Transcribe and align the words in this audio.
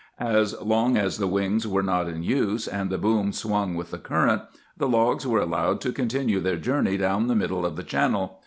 As 0.19 0.59
long 0.59 0.97
as 0.97 1.19
the 1.19 1.27
wings 1.27 1.67
were 1.67 1.83
not 1.83 2.07
in 2.07 2.23
use, 2.23 2.67
and 2.67 2.89
the 2.89 2.97
boom 2.97 3.31
swung 3.31 3.75
with 3.75 3.91
the 3.91 3.99
current, 3.99 4.41
the 4.75 4.89
logs 4.89 5.27
were 5.27 5.41
allowed 5.41 5.79
to 5.81 5.91
continue 5.93 6.39
their 6.39 6.57
journey 6.57 6.97
down 6.97 7.27
the 7.27 7.35
middle 7.35 7.67
of 7.67 7.75
the 7.75 7.83
channel. 7.83 8.39